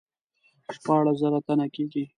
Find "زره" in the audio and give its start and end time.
1.21-1.39